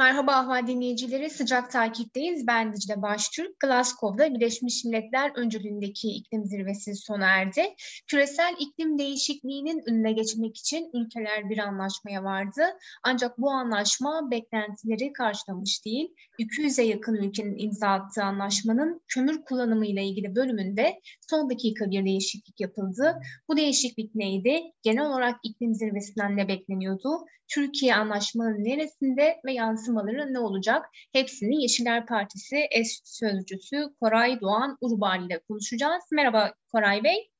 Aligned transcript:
Merhaba 0.00 0.32
Ahval 0.32 0.66
dinleyicileri, 0.66 1.30
sıcak 1.30 1.70
takipteyiz. 1.70 2.46
Ben 2.46 2.72
Dicle 2.72 3.02
Baştürk. 3.02 3.60
Glasgow'da 3.60 4.34
Birleşmiş 4.34 4.84
Milletler 4.84 5.32
öncülüğündeki 5.36 6.08
iklim 6.08 6.44
zirvesi 6.44 6.94
sona 6.94 7.26
erdi. 7.26 7.62
Küresel 8.06 8.54
iklim 8.58 8.98
değişikliğinin 8.98 9.82
önüne 9.86 10.12
geçmek 10.12 10.56
için 10.56 10.90
ülkeler 10.94 11.50
bir 11.50 11.58
anlaşmaya 11.58 12.24
vardı. 12.24 12.62
Ancak 13.02 13.38
bu 13.38 13.50
anlaşma 13.50 14.30
beklentileri 14.30 15.12
karşılamış 15.12 15.84
değil. 15.84 16.14
200'e 16.38 16.84
yakın 16.84 17.14
ülkenin 17.14 17.58
imza 17.58 17.88
attığı 17.88 18.24
anlaşmanın 18.24 19.00
kömür 19.08 19.44
kullanımı 19.44 19.86
ile 19.86 20.04
ilgili 20.04 20.34
bölümünde 20.34 21.00
son 21.30 21.50
dakika 21.50 21.90
bir 21.90 22.04
değişiklik 22.04 22.60
yapıldı. 22.60 23.20
Bu 23.48 23.56
değişiklik 23.56 24.14
neydi? 24.14 24.62
Genel 24.82 25.06
olarak 25.06 25.36
iklim 25.42 25.74
zirvesinden 25.74 26.36
ne 26.36 26.48
bekleniyordu? 26.48 27.26
Türkiye 27.50 27.94
anlaşmanın 27.94 28.64
neresinde 28.64 29.40
ve 29.46 29.52
yansımaları 29.90 30.34
ne 30.34 30.38
olacak? 30.38 30.86
Hepsini 31.12 31.62
Yeşiller 31.62 32.06
Partisi 32.06 32.66
eş 32.70 33.00
sözcüsü 33.04 33.94
Koray 34.00 34.40
Doğan 34.40 34.78
Urbal 34.80 35.26
ile 35.26 35.38
konuşacağız. 35.38 36.04
Merhaba 36.12 36.54
Koray 36.72 37.04
Bey. 37.04 37.30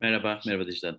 Merhaba, 0.00 0.40
merhaba 0.46 0.66
Dicle 0.66 0.98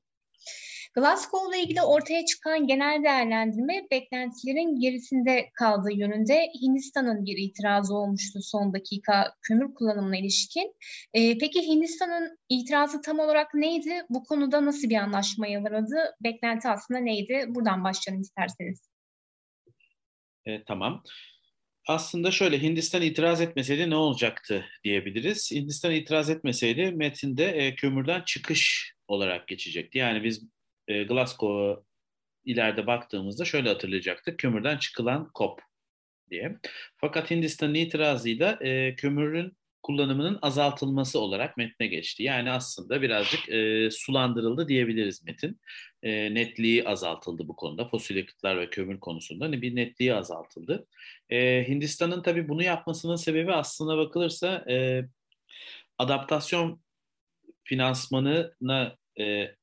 Glasgow 0.95 1.57
ile 1.57 1.63
ilgili 1.63 1.81
ortaya 1.81 2.25
çıkan 2.25 2.67
genel 2.67 3.03
değerlendirme 3.03 3.87
beklentilerin 3.91 4.79
gerisinde 4.79 5.49
kaldığı 5.53 5.93
yönünde 5.93 6.51
Hindistan'ın 6.61 7.25
bir 7.25 7.37
itirazı 7.37 7.95
olmuştu 7.95 8.39
son 8.41 8.73
dakika 8.73 9.33
kömür 9.41 9.73
kullanımına 9.73 10.17
ilişkin. 10.17 10.75
E, 11.13 11.37
peki 11.37 11.67
Hindistan'ın 11.67 12.37
itirazı 12.49 13.01
tam 13.01 13.19
olarak 13.19 13.53
neydi? 13.53 14.01
Bu 14.09 14.23
konuda 14.23 14.65
nasıl 14.65 14.89
bir 14.89 14.95
anlaşmaya 14.95 15.63
varıldı? 15.63 16.15
Beklenti 16.23 16.69
aslında 16.69 16.99
neydi? 16.99 17.45
Buradan 17.47 17.83
başlayalım 17.83 18.21
isterseniz. 18.21 18.89
E, 20.49 20.63
tamam. 20.67 21.03
Aslında 21.87 22.31
şöyle 22.31 22.61
Hindistan 22.61 23.01
itiraz 23.01 23.41
etmeseydi 23.41 23.89
ne 23.89 23.95
olacaktı 23.95 24.65
diyebiliriz. 24.83 25.51
Hindistan 25.51 25.91
itiraz 25.91 26.29
etmeseydi 26.29 26.91
metinde 26.91 27.45
e, 27.45 27.75
kömürden 27.75 28.21
çıkış 28.21 28.93
olarak 29.07 29.47
geçecekti. 29.47 29.97
Yani 29.97 30.23
biz 30.23 30.43
e, 30.87 31.03
Glasgow'a 31.03 31.83
ileride 32.45 32.87
baktığımızda 32.87 33.45
şöyle 33.45 33.69
hatırlayacaktık. 33.69 34.39
Kömürden 34.39 34.77
çıkılan 34.77 35.31
kop 35.33 35.61
diye. 36.29 36.59
Fakat 36.97 37.31
Hindistan'ın 37.31 37.73
itirazıyla 37.73 38.59
e, 38.61 38.95
kömürün 38.95 39.57
kullanımının 39.83 40.39
azaltılması 40.41 41.19
olarak 41.19 41.57
metne 41.57 41.87
geçti. 41.87 42.23
Yani 42.23 42.51
aslında 42.51 43.01
birazcık 43.01 43.49
e, 43.49 43.89
sulandırıldı 43.91 44.67
diyebiliriz 44.67 45.23
metin. 45.23 45.59
E, 46.03 46.33
netliği 46.33 46.87
azaltıldı 46.87 47.47
bu 47.47 47.55
konuda. 47.55 47.87
Fosil 47.87 48.15
yakıtlar 48.15 48.59
ve 48.59 48.69
kömür 48.69 48.99
konusunda 48.99 49.45
hani 49.45 49.61
bir 49.61 49.75
netliği 49.75 50.13
azaltıldı. 50.13 50.87
E, 51.29 51.67
Hindistan'ın 51.67 52.21
tabii 52.21 52.49
bunu 52.49 52.63
yapmasının 52.63 53.15
sebebi 53.15 53.53
aslında 53.53 53.97
bakılırsa 53.97 54.65
e, 54.69 55.05
adaptasyon 55.97 56.81
finansmanına 57.63 58.97
e, 59.19 59.55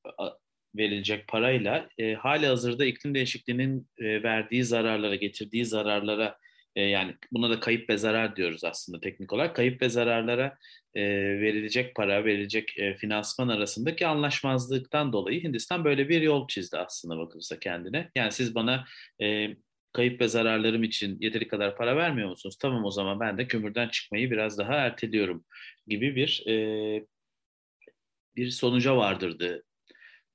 verilecek 0.77 1.28
parayla 1.28 1.89
e, 1.98 2.14
hali 2.14 2.47
hazırda 2.47 2.84
iklim 2.84 3.14
değişikliğinin 3.14 3.89
e, 3.98 4.22
verdiği 4.22 4.64
zararlara, 4.64 5.14
getirdiği 5.14 5.64
zararlara 5.64 6.39
e, 6.77 6.82
yani 6.82 7.14
buna 7.32 7.50
da 7.50 7.60
kayıp 7.60 7.91
ve 7.91 7.96
zarar 7.98 8.36
diyoruz 8.36 8.64
aslında 8.64 9.00
teknik 9.00 9.32
olarak. 9.32 9.56
Kayıp 9.56 9.82
ve 9.82 9.88
zararlara 9.88 10.58
e, 10.94 11.02
verilecek 11.41 11.94
para, 11.96 12.24
verilecek 12.24 12.78
e, 12.78 12.94
finansman 12.94 13.48
arasındaki 13.48 14.06
anlaşmazlıktan 14.06 15.12
dolayı 15.12 15.42
Hindistan 15.42 15.84
böyle 15.84 16.09
bir 16.09 16.22
yol 16.22 16.48
çizdi 16.48 16.78
aslında 16.78 17.19
bakılırsa 17.19 17.59
kendine. 17.59 18.10
Yani 18.16 18.32
siz 18.32 18.54
bana 18.54 18.84
e, 19.22 19.48
kayıp 19.92 20.20
ve 20.20 20.28
zararlarım 20.28 20.82
için 20.84 21.19
yeteri 21.20 21.48
kadar 21.48 21.76
para 21.76 21.97
vermiyor 21.97 22.28
musunuz? 22.28 22.56
Tamam 22.60 22.84
o 22.84 22.91
zaman 22.91 23.20
ben 23.20 23.38
de 23.38 23.48
kömürden 23.48 23.88
çıkmayı 23.88 24.31
biraz 24.31 24.59
daha 24.59 24.75
erteliyorum 24.75 25.44
gibi 25.86 26.16
bir 26.16 26.44
e, 26.48 26.56
bir 28.36 28.50
sonuca 28.50 28.97
vardırdı 28.97 29.65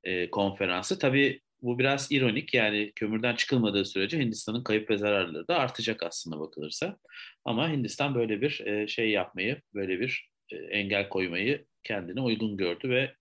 e, 0.03 0.29
konferansı. 0.29 0.99
Tabii 0.99 1.41
bu 1.61 1.79
biraz 1.79 2.11
ironik 2.11 2.53
yani 2.53 2.91
kömürden 2.95 3.35
çıkılmadığı 3.35 3.85
sürece 3.85 4.19
Hindistan'ın 4.19 4.63
kayıp 4.63 4.89
ve 4.89 4.97
zararları 4.97 5.47
da 5.47 5.59
artacak 5.59 6.03
aslında 6.03 6.39
bakılırsa. 6.39 6.97
Ama 7.45 7.69
Hindistan 7.69 8.15
böyle 8.15 8.41
bir 8.41 8.59
e, 8.65 8.87
şey 8.87 9.09
yapmayı, 9.09 9.61
böyle 9.73 9.99
bir 9.99 10.29
e, 10.51 10.55
engel 10.55 11.09
koymayı 11.09 11.65
kendine 11.83 12.21
uygun 12.21 12.57
gördü 12.57 12.89
ve 12.89 13.15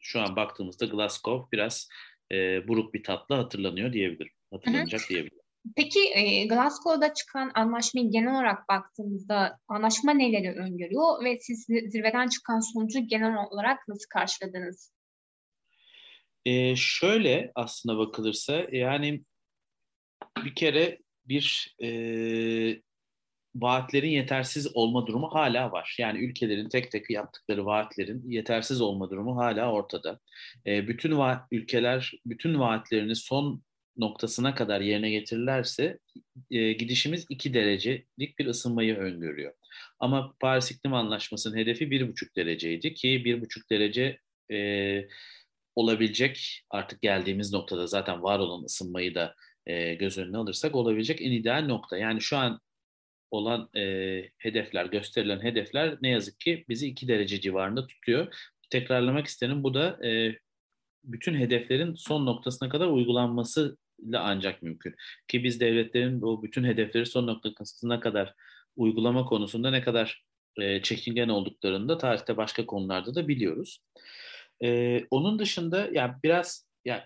şu 0.00 0.20
an 0.20 0.36
baktığımızda 0.36 0.86
Glasgow 0.86 1.56
biraz 1.56 1.88
e, 2.32 2.68
buruk 2.68 2.94
bir 2.94 3.04
tatlı 3.04 3.34
hatırlanıyor 3.34 3.92
diyebilirim. 3.92 4.32
Hatırlanacak 4.50 5.00
Hı-hı. 5.00 5.08
diyebilirim. 5.08 5.40
Peki 5.76 6.00
e, 6.14 6.46
Glasgow'da 6.46 7.14
çıkan 7.14 7.50
anlaşmayı 7.54 8.10
genel 8.10 8.34
olarak 8.34 8.68
baktığımızda 8.68 9.58
anlaşma 9.68 10.12
neleri 10.12 10.50
öngörüyor 10.50 11.24
ve 11.24 11.38
siz 11.40 11.64
zirveden 11.64 12.28
çıkan 12.28 12.60
sonucu 12.60 13.00
genel 13.08 13.34
olarak 13.50 13.88
nasıl 13.88 14.08
karşıladınız? 14.10 14.95
E, 16.46 16.76
şöyle 16.76 17.52
aslına 17.54 17.98
bakılırsa 17.98 18.66
yani 18.72 19.24
bir 20.44 20.54
kere 20.54 20.98
bir 21.28 21.76
e, 21.82 21.90
vaatlerin 23.54 24.10
yetersiz 24.10 24.76
olma 24.76 25.06
durumu 25.06 25.34
hala 25.34 25.72
var. 25.72 25.96
Yani 25.98 26.18
ülkelerin 26.18 26.68
tek 26.68 26.90
tek 26.90 27.10
yaptıkları 27.10 27.66
vaatlerin 27.66 28.30
yetersiz 28.30 28.80
olma 28.80 29.10
durumu 29.10 29.36
hala 29.36 29.72
ortada. 29.72 30.20
E, 30.66 30.88
bütün 30.88 31.18
vaat, 31.18 31.46
ülkeler 31.52 32.12
bütün 32.26 32.58
vaatlerini 32.58 33.16
son 33.16 33.62
noktasına 33.96 34.54
kadar 34.54 34.80
yerine 34.80 35.10
getirirlerse 35.10 35.98
e, 36.50 36.72
gidişimiz 36.72 37.26
2 37.28 37.54
derecelik 37.54 38.38
bir 38.38 38.46
ısınmayı 38.46 38.96
öngörüyor. 38.96 39.52
Ama 39.98 40.34
Paris 40.40 40.70
İklim 40.70 40.94
Anlaşması'nın 40.94 41.56
hedefi 41.56 41.84
1,5 41.84 42.36
dereceydi 42.36 42.94
ki 42.94 43.08
1,5 43.08 43.70
derece 43.70 44.18
e, 44.52 45.08
olabilecek 45.76 46.64
artık 46.70 47.02
geldiğimiz 47.02 47.52
noktada 47.52 47.86
zaten 47.86 48.22
var 48.22 48.38
olan 48.38 48.64
ısınmayı 48.64 49.14
da 49.14 49.34
e, 49.66 49.94
göz 49.94 50.18
önüne 50.18 50.36
alırsak 50.36 50.74
olabilecek 50.74 51.22
en 51.22 51.32
ideal 51.32 51.64
nokta. 51.66 51.96
Yani 51.96 52.20
şu 52.20 52.36
an 52.36 52.60
olan 53.30 53.68
e, 53.76 53.82
hedefler, 54.38 54.86
gösterilen 54.86 55.42
hedefler 55.42 55.98
ne 56.02 56.08
yazık 56.08 56.40
ki 56.40 56.64
bizi 56.68 56.86
2 56.86 57.08
derece 57.08 57.40
civarında 57.40 57.86
tutuyor. 57.86 58.34
Tekrarlamak 58.70 59.26
isterim 59.26 59.62
bu 59.62 59.74
da 59.74 60.06
e, 60.06 60.38
bütün 61.04 61.34
hedeflerin 61.34 61.94
son 61.94 62.26
noktasına 62.26 62.68
kadar 62.68 62.86
uygulanması 62.86 63.76
ile 63.98 64.18
ancak 64.18 64.62
mümkün. 64.62 64.94
Ki 65.28 65.44
biz 65.44 65.60
devletlerin 65.60 66.22
bu 66.22 66.42
bütün 66.42 66.64
hedefleri 66.64 67.06
son 67.06 67.26
noktasına 67.26 68.00
kadar 68.00 68.34
uygulama 68.76 69.24
konusunda 69.24 69.70
ne 69.70 69.82
kadar 69.82 70.24
e, 70.60 70.82
çekingen 70.82 71.28
olduklarını 71.28 71.88
da 71.88 71.98
tarihte 71.98 72.36
başka 72.36 72.66
konularda 72.66 73.14
da 73.14 73.28
biliyoruz. 73.28 73.80
E, 74.64 75.00
onun 75.10 75.38
dışında 75.38 75.88
yani 75.92 76.14
biraz 76.24 76.66
yani 76.84 77.02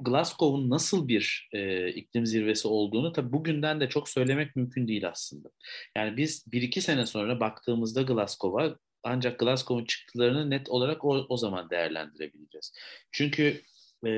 Glasgow'un 0.00 0.70
nasıl 0.70 1.08
bir 1.08 1.48
e, 1.52 1.88
iklim 1.88 2.26
zirvesi 2.26 2.68
olduğunu 2.68 3.12
tabii 3.12 3.32
bugünden 3.32 3.80
de 3.80 3.88
çok 3.88 4.08
söylemek 4.08 4.56
mümkün 4.56 4.88
değil 4.88 5.08
aslında. 5.08 5.48
Yani 5.96 6.16
biz 6.16 6.52
bir 6.52 6.62
iki 6.62 6.80
sene 6.80 7.06
sonra 7.06 7.40
baktığımızda 7.40 8.02
Glasgow'a 8.02 8.76
ancak 9.02 9.38
Glasgow'un 9.38 9.84
çıktılarını 9.84 10.50
net 10.50 10.68
olarak 10.68 11.04
o, 11.04 11.26
o 11.28 11.36
zaman 11.36 11.70
değerlendirebileceğiz. 11.70 12.72
Çünkü 13.12 13.62
e, 14.06 14.10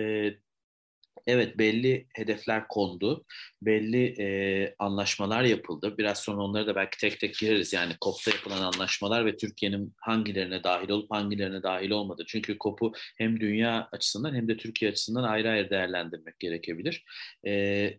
evet 1.27 1.59
belli 1.59 2.07
hedefler 2.15 2.69
kondu, 2.69 3.25
belli 3.63 4.15
e, 4.23 4.75
anlaşmalar 4.79 5.43
yapıldı. 5.43 5.95
Biraz 5.99 6.19
sonra 6.19 6.43
onları 6.43 6.67
da 6.67 6.75
belki 6.75 6.99
tek 6.99 7.21
tek 7.21 7.35
gireriz. 7.39 7.73
Yani 7.73 7.93
COP'ta 8.05 8.31
yapılan 8.31 8.63
anlaşmalar 8.63 9.27
ve 9.27 9.37
Türkiye'nin 9.37 9.95
hangilerine 10.01 10.65
dahil 10.65 10.89
olup 10.89 11.11
hangilerine 11.11 11.63
dahil 11.63 11.91
olmadı. 11.91 12.25
Çünkü 12.27 12.57
COP'u 12.61 12.93
hem 13.19 13.41
dünya 13.41 13.89
açısından 13.93 14.35
hem 14.35 14.49
de 14.49 14.57
Türkiye 14.57 14.91
açısından 14.91 15.23
ayrı 15.23 15.51
ayrı 15.51 15.71
değerlendirmek 15.71 16.39
gerekebilir. 16.39 17.05
E, 17.47 17.99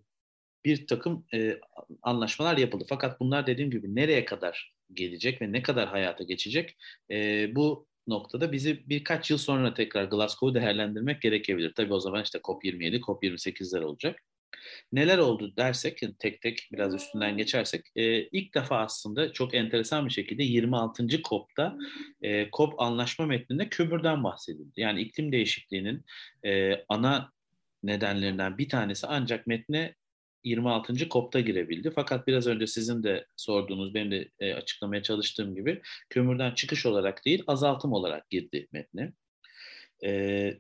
bir 0.66 0.88
takım 0.88 1.26
e, 1.34 1.60
anlaşmalar 2.02 2.58
yapıldı. 2.58 2.86
Fakat 2.90 3.20
bunlar 3.20 3.48
dediğim 3.48 3.72
gibi 3.72 3.96
nereye 3.96 4.26
kadar 4.26 4.74
gelecek 4.94 5.42
ve 5.42 5.52
ne 5.52 5.62
kadar 5.62 5.88
hayata 5.90 6.24
geçecek 6.24 6.78
e, 7.12 7.48
bu 7.56 7.88
noktada 8.08 8.52
bizi 8.52 8.90
birkaç 8.90 9.32
yıl 9.32 9.38
sonra 9.38 9.74
tekrar 9.74 10.04
Glasgow'u 10.04 10.56
değerlendirmek 10.56 11.22
gerekebilir. 11.22 11.74
Tabii 11.74 11.94
o 11.94 12.00
zaman 12.00 12.24
işte 12.24 12.40
COP27, 12.40 13.00
COP28'ler 13.00 13.84
olacak. 13.84 14.24
Neler 14.92 15.18
oldu 15.18 15.54
dersek, 15.58 16.02
tek 16.20 16.42
tek 16.42 16.70
biraz 16.72 16.96
üstünden 16.96 17.38
geçersek, 17.38 17.86
e, 17.96 18.24
ilk 18.24 18.56
defa 18.56 18.78
aslında 18.78 19.34
çok 19.34 19.54
enteresan 19.54 20.06
bir 20.06 20.14
şekilde 20.14 20.44
26. 20.44 21.08
COP'ta 21.08 21.78
e, 22.22 22.50
COP 22.52 22.82
anlaşma 22.82 23.26
metninde 23.26 23.70
kömürden 23.70 24.24
bahsedildi. 24.24 24.82
Yani 24.82 25.02
iklim 25.02 25.32
değişikliğinin 25.32 26.06
e, 26.46 26.84
ana 26.90 27.32
nedenlerinden 27.84 28.58
bir 28.58 28.70
tanesi 28.70 29.08
ancak 29.08 29.48
metne 29.48 29.96
26. 30.48 31.10
COP'ta 31.10 31.40
girebildi. 31.40 31.92
Fakat 31.96 32.28
biraz 32.28 32.48
önce 32.48 32.68
sizin 32.68 33.04
de 33.04 33.26
sorduğunuz, 33.36 33.94
benim 33.94 34.12
de 34.12 34.30
e, 34.40 34.54
açıklamaya 34.54 35.04
çalıştığım 35.04 35.56
gibi 35.56 35.82
kömürden 36.10 36.52
çıkış 36.54 36.86
olarak 36.86 37.26
değil, 37.26 37.44
azaltım 37.48 37.94
olarak 37.94 38.30
girdi 38.30 38.68
metne. 38.72 39.14
E, 40.04 40.54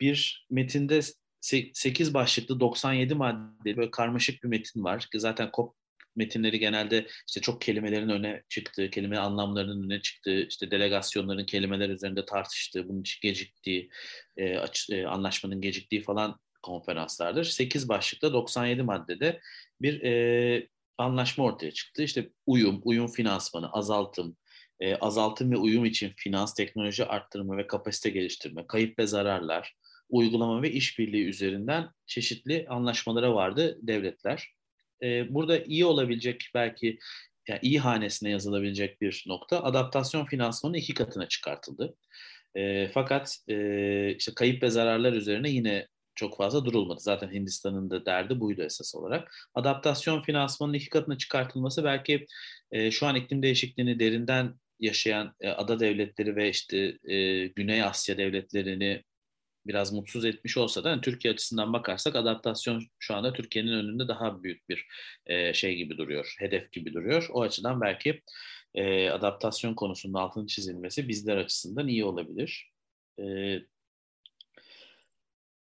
bir 0.00 0.46
metinde 0.50 1.00
8 1.40 2.14
başlıklı 2.14 2.60
97 2.60 3.14
maddeli 3.14 3.76
böyle 3.76 3.90
karmaşık 3.90 4.44
bir 4.44 4.48
metin 4.48 4.84
var. 4.84 5.08
Zaten 5.14 5.50
COP 5.56 5.78
metinleri 6.18 6.58
genelde 6.58 7.06
işte 7.28 7.40
çok 7.40 7.60
kelimelerin 7.60 8.08
öne 8.08 8.42
çıktığı, 8.48 8.90
kelime 8.90 9.18
anlamlarının 9.18 9.84
öne 9.84 10.02
çıktığı, 10.02 10.46
işte 10.46 10.70
delegasyonların 10.70 11.46
kelimeler 11.46 11.88
üzerinde 11.88 12.24
tartıştığı, 12.24 12.88
bunun 12.88 13.00
için 13.00 13.18
geciktiği, 13.22 13.90
e, 14.36 14.58
aç, 14.58 14.90
e, 14.90 15.06
anlaşmanın 15.06 15.60
geciktiği 15.60 16.02
falan 16.02 16.38
konferanslardır. 16.62 17.44
8 17.44 17.88
başlıkta 17.88 18.32
97 18.32 18.82
maddede 18.82 19.40
bir 19.80 20.02
e, 20.02 20.68
anlaşma 20.98 21.44
ortaya 21.44 21.72
çıktı. 21.72 22.02
İşte 22.02 22.30
uyum, 22.46 22.80
uyum 22.84 23.08
finansmanı, 23.08 23.72
azaltım, 23.72 24.36
e, 24.80 24.96
azaltım 24.96 25.52
ve 25.52 25.56
uyum 25.56 25.84
için 25.84 26.12
finans, 26.16 26.54
teknoloji 26.54 27.04
arttırma 27.04 27.56
ve 27.56 27.66
kapasite 27.66 28.10
geliştirme, 28.10 28.66
kayıp 28.66 28.98
ve 28.98 29.06
zararlar, 29.06 29.74
uygulama 30.08 30.62
ve 30.62 30.70
işbirliği 30.70 31.24
üzerinden 31.24 31.90
çeşitli 32.06 32.66
anlaşmalara 32.68 33.34
vardı 33.34 33.78
devletler. 33.82 34.52
E, 35.02 35.34
burada 35.34 35.64
iyi 35.64 35.84
olabilecek 35.84 36.50
belki 36.54 36.98
yani 37.48 37.60
iyi 37.62 37.80
hanesine 37.80 38.30
yazılabilecek 38.30 39.00
bir 39.00 39.24
nokta 39.26 39.62
adaptasyon 39.62 40.24
finansmanı 40.24 40.78
iki 40.78 40.94
katına 40.94 41.28
çıkartıldı. 41.28 41.96
E, 42.54 42.88
fakat 42.88 43.38
e, 43.48 44.14
işte 44.14 44.32
kayıp 44.34 44.62
ve 44.62 44.70
zararlar 44.70 45.12
üzerine 45.12 45.50
yine 45.50 45.88
çok 46.18 46.36
fazla 46.36 46.64
durulmadı. 46.64 47.00
Zaten 47.00 47.32
Hindistan'ın 47.32 47.90
da 47.90 48.06
derdi 48.06 48.40
buydu 48.40 48.62
esas 48.62 48.94
olarak. 48.94 49.32
Adaptasyon 49.54 50.22
finansmanının 50.22 50.76
iki 50.76 50.88
katına 50.88 51.18
çıkartılması 51.18 51.84
belki 51.84 52.26
e, 52.72 52.90
şu 52.90 53.06
an 53.06 53.14
iklim 53.16 53.42
değişikliğini 53.42 54.00
derinden 54.00 54.54
yaşayan 54.80 55.34
e, 55.40 55.48
ada 55.48 55.80
devletleri 55.80 56.36
ve 56.36 56.48
işte 56.48 56.98
e, 57.04 57.46
Güney 57.46 57.82
Asya 57.82 58.18
devletlerini 58.18 59.02
biraz 59.66 59.92
mutsuz 59.92 60.24
etmiş 60.24 60.56
olsa 60.56 60.84
da 60.84 60.90
yani 60.90 61.00
Türkiye 61.00 61.34
açısından 61.34 61.72
bakarsak 61.72 62.16
adaptasyon 62.16 62.82
şu 62.98 63.14
anda 63.14 63.32
Türkiye'nin 63.32 63.72
önünde 63.72 64.08
daha 64.08 64.42
büyük 64.42 64.68
bir 64.68 64.86
e, 65.26 65.54
şey 65.54 65.76
gibi 65.76 65.98
duruyor, 65.98 66.34
hedef 66.38 66.72
gibi 66.72 66.94
duruyor. 66.94 67.28
O 67.32 67.42
açıdan 67.42 67.80
belki 67.80 68.22
e, 68.74 69.10
adaptasyon 69.10 69.74
konusunda 69.74 70.20
altını 70.20 70.46
çizilmesi 70.46 71.08
bizler 71.08 71.36
açısından 71.36 71.88
iyi 71.88 72.04
olabilir. 72.04 72.70
E, 73.20 73.24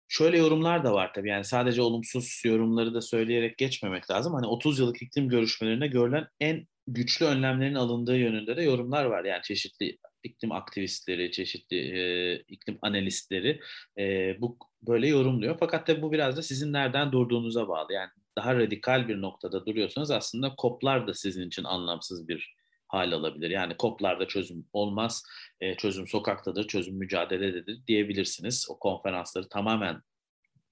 şöyle 0.07 0.37
yorumlar 0.37 0.83
da 0.83 0.93
var 0.93 1.11
tabii 1.15 1.29
yani 1.29 1.43
sadece 1.43 1.81
olumsuz 1.81 2.41
yorumları 2.45 2.93
da 2.93 3.01
söyleyerek 3.01 3.57
geçmemek 3.57 4.11
lazım. 4.11 4.33
Hani 4.33 4.47
30 4.47 4.79
yıllık 4.79 5.01
iklim 5.01 5.29
görüşmelerinde 5.29 5.87
görülen 5.87 6.27
en 6.39 6.67
güçlü 6.87 7.25
önlemlerin 7.25 7.75
alındığı 7.75 8.17
yönünde 8.17 8.57
de 8.57 8.61
yorumlar 8.63 9.05
var. 9.05 9.25
Yani 9.25 9.41
çeşitli 9.43 9.97
iklim 10.23 10.51
aktivistleri, 10.51 11.31
çeşitli 11.31 11.77
e, 11.77 12.35
iklim 12.47 12.77
analistleri 12.81 13.59
e, 13.97 14.35
bu 14.41 14.57
böyle 14.87 15.07
yorumluyor. 15.07 15.57
Fakat 15.59 15.87
de 15.87 16.01
bu 16.01 16.11
biraz 16.11 16.37
da 16.37 16.41
sizin 16.41 16.73
nereden 16.73 17.11
durduğunuza 17.11 17.67
bağlı. 17.67 17.93
Yani 17.93 18.09
daha 18.37 18.55
radikal 18.55 19.07
bir 19.07 19.21
noktada 19.21 19.65
duruyorsanız 19.65 20.11
aslında 20.11 20.55
koplar 20.55 21.07
da 21.07 21.13
sizin 21.13 21.47
için 21.47 21.63
anlamsız 21.63 22.27
bir 22.27 22.56
hal 22.87 23.11
alabilir. 23.11 23.49
Yani 23.49 23.77
koplarda 23.77 24.27
çözüm 24.27 24.65
olmaz, 24.73 25.23
e, 25.61 25.75
çözüm 25.75 26.07
sokaktadır, 26.07 26.67
çözüm 26.67 26.95
mücadelededir 26.95 27.87
diyebilirsiniz. 27.87 28.67
O 28.69 28.79
konferansları 28.79 29.49
tamamen 29.49 30.01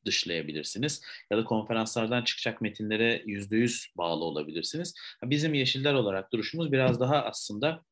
dışlayabilirsiniz. 0.05 1.01
Ya 1.31 1.37
da 1.37 1.43
konferanslardan 1.43 2.23
çıkacak 2.23 2.61
metinlere 2.61 3.23
yüzde 3.25 3.57
yüz 3.57 3.87
bağlı 3.97 4.23
olabilirsiniz. 4.23 4.93
Bizim 5.23 5.53
yeşiller 5.53 5.93
olarak 5.93 6.31
duruşumuz 6.33 6.71
biraz 6.71 6.99
daha 6.99 7.23
aslında 7.23 7.83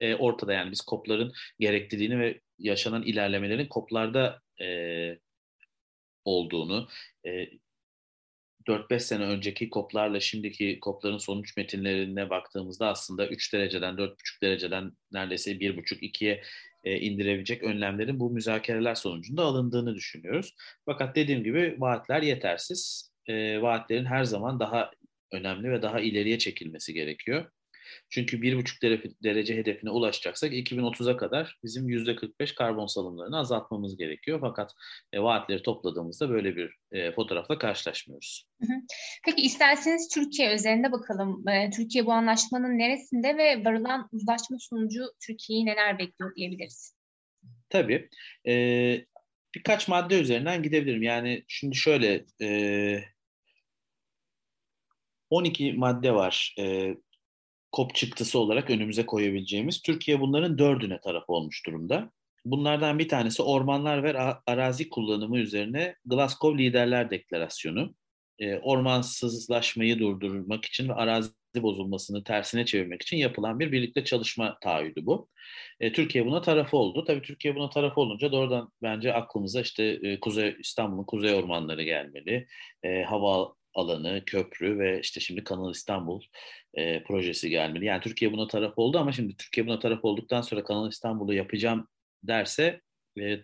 e, 0.00 0.14
ortada 0.14 0.52
yani 0.52 0.70
biz 0.70 0.80
kopların 0.80 1.32
gerekliliğini 1.58 2.18
ve 2.18 2.40
yaşanan 2.58 3.02
ilerlemelerin 3.02 3.66
koplarda 3.66 4.40
e, 4.60 5.18
olduğunu, 6.24 6.88
e, 7.26 7.48
4-5 8.66 9.00
sene 9.00 9.24
önceki 9.24 9.70
koplarla 9.70 10.20
şimdiki 10.20 10.80
kopların 10.80 11.18
sonuç 11.18 11.56
metinlerine 11.56 12.30
baktığımızda 12.30 12.88
aslında 12.88 13.28
3 13.28 13.52
dereceden 13.52 13.94
4,5 13.94 14.42
dereceden 14.42 14.92
neredeyse 15.12 15.52
1,5-2'ye 15.52 16.42
e, 16.84 17.00
indirebilecek 17.00 17.62
önlemlerin 17.62 18.20
bu 18.20 18.30
müzakereler 18.30 18.94
sonucunda 18.94 19.42
alındığını 19.42 19.94
düşünüyoruz. 19.94 20.54
Fakat 20.84 21.16
dediğim 21.16 21.44
gibi 21.44 21.76
vaatler 21.78 22.22
yetersiz. 22.22 23.10
E, 23.26 23.62
vaatlerin 23.62 24.04
her 24.04 24.24
zaman 24.24 24.60
daha 24.60 24.90
önemli 25.32 25.70
ve 25.70 25.82
daha 25.82 26.00
ileriye 26.00 26.38
çekilmesi 26.38 26.94
gerekiyor. 26.94 27.50
Çünkü 28.08 28.42
bir 28.42 28.56
buçuk 28.56 28.82
derece 29.24 29.56
hedefine 29.56 29.90
ulaşacaksak 29.90 30.52
2030'a 30.52 31.16
kadar 31.16 31.58
bizim 31.64 31.88
yüzde 31.88 32.16
45 32.16 32.54
karbon 32.54 32.86
salımlarını 32.86 33.38
azaltmamız 33.38 33.96
gerekiyor. 33.96 34.38
Fakat 34.40 34.72
e, 35.12 35.20
vaatleri 35.20 35.62
topladığımızda 35.62 36.30
böyle 36.30 36.56
bir 36.56 36.76
e, 36.92 37.12
fotoğrafla 37.12 37.58
karşılaşmıyoruz. 37.58 38.46
Peki 39.24 39.42
isterseniz 39.42 40.08
Türkiye 40.08 40.54
üzerinde 40.54 40.92
bakalım. 40.92 41.48
E, 41.48 41.70
Türkiye 41.70 42.06
bu 42.06 42.12
anlaşmanın 42.12 42.78
neresinde 42.78 43.36
ve 43.36 43.64
varılan 43.64 44.08
uzlaşma 44.12 44.56
sonucu 44.60 45.04
Türkiye'yi 45.26 45.66
neler 45.66 45.98
bekliyor 45.98 46.34
diyebiliriz? 46.36 46.96
Tabii. 47.68 48.08
E, 48.46 48.54
birkaç 49.54 49.88
madde 49.88 50.20
üzerinden 50.20 50.62
gidebilirim. 50.62 51.02
Yani 51.02 51.44
şimdi 51.48 51.76
şöyle 51.76 52.24
e, 52.42 53.00
12 55.30 55.72
madde 55.72 56.14
var. 56.14 56.54
E, 56.58 56.94
kop 57.72 57.94
çıktısı 57.94 58.38
olarak 58.38 58.70
önümüze 58.70 59.06
koyabileceğimiz. 59.06 59.82
Türkiye 59.82 60.20
bunların 60.20 60.58
dördüne 60.58 61.00
taraf 61.00 61.24
olmuş 61.28 61.66
durumda. 61.66 62.10
Bunlardan 62.44 62.98
bir 62.98 63.08
tanesi 63.08 63.42
ormanlar 63.42 64.02
ve 64.02 64.18
arazi 64.46 64.88
kullanımı 64.88 65.38
üzerine 65.38 65.94
Glasgow 66.04 66.58
Liderler 66.62 67.10
Deklarasyonu. 67.10 67.94
E, 68.38 68.56
ormansızlaşmayı 68.58 69.98
durdurmak 69.98 70.64
için 70.64 70.88
ve 70.88 70.94
arazi 70.94 71.30
bozulmasını 71.56 72.24
tersine 72.24 72.66
çevirmek 72.66 73.02
için 73.02 73.16
yapılan 73.16 73.60
bir 73.60 73.72
birlikte 73.72 74.04
çalışma 74.04 74.58
taahhüdü 74.60 75.06
bu. 75.06 75.28
E, 75.80 75.92
Türkiye 75.92 76.26
buna 76.26 76.42
tarafı 76.42 76.76
oldu. 76.76 77.04
Tabii 77.04 77.22
Türkiye 77.22 77.56
buna 77.56 77.70
tarafı 77.70 78.00
olunca 78.00 78.32
doğrudan 78.32 78.72
bence 78.82 79.14
aklımıza 79.14 79.60
işte 79.60 79.84
e, 80.02 80.20
Kuzey 80.20 80.56
İstanbul'un 80.60 81.04
kuzey 81.04 81.34
ormanları 81.34 81.82
gelmeli. 81.82 82.46
E, 82.82 83.02
hava 83.02 83.54
alanı, 83.74 84.22
köprü 84.26 84.78
ve 84.78 85.00
işte 85.00 85.20
şimdi 85.20 85.44
Kanal 85.44 85.70
İstanbul 85.70 86.22
e, 86.74 87.02
projesi 87.02 87.50
gelmeli. 87.50 87.84
Yani 87.84 88.00
Türkiye 88.00 88.32
buna 88.32 88.46
taraf 88.46 88.72
oldu 88.76 88.98
ama 88.98 89.12
şimdi 89.12 89.36
Türkiye 89.36 89.66
buna 89.66 89.78
taraf 89.78 90.04
olduktan 90.04 90.42
sonra 90.42 90.64
Kanal 90.64 90.88
İstanbul'u 90.90 91.34
yapacağım 91.34 91.88
derse 92.22 92.80
e, 93.20 93.40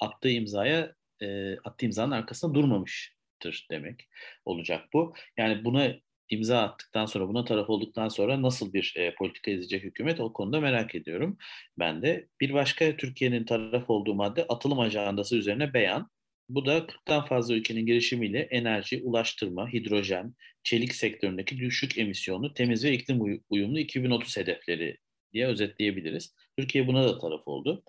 attığı 0.00 0.30
imzaya 0.30 0.94
e, 1.22 1.56
attığı 1.58 1.86
imzanın 1.86 2.10
arkasında 2.12 2.54
durmamıştır 2.54 3.66
demek 3.70 4.08
olacak 4.44 4.88
bu. 4.92 5.14
Yani 5.36 5.64
buna 5.64 5.94
imza 6.30 6.62
attıktan 6.62 7.06
sonra, 7.06 7.28
buna 7.28 7.44
taraf 7.44 7.70
olduktan 7.70 8.08
sonra 8.08 8.42
nasıl 8.42 8.72
bir 8.72 8.94
e, 8.96 9.14
politika 9.14 9.50
izleyecek 9.50 9.82
hükümet 9.82 10.20
o 10.20 10.32
konuda 10.32 10.60
merak 10.60 10.94
ediyorum 10.94 11.38
ben 11.78 12.02
de. 12.02 12.28
Bir 12.40 12.54
başka 12.54 12.96
Türkiye'nin 12.96 13.44
taraf 13.44 13.90
olduğu 13.90 14.14
madde 14.14 14.46
atılım 14.48 14.80
ajandası 14.80 15.36
üzerine 15.36 15.74
beyan. 15.74 16.10
Bu 16.48 16.66
da 16.66 16.78
40'tan 16.78 17.26
fazla 17.26 17.54
ülkenin 17.54 17.86
girişimiyle 17.86 18.38
enerji, 18.40 19.02
ulaştırma, 19.04 19.72
hidrojen, 19.72 20.34
çelik 20.62 20.94
sektöründeki 20.94 21.58
düşük 21.58 21.98
emisyonlu, 21.98 22.54
temiz 22.54 22.84
ve 22.84 22.92
iklim 22.92 23.42
uyumlu 23.50 23.78
2030 23.78 24.36
hedefleri 24.36 24.98
diye 25.32 25.46
özetleyebiliriz. 25.46 26.34
Türkiye 26.58 26.86
buna 26.86 27.04
da 27.08 27.18
taraf 27.18 27.48
oldu. 27.48 27.82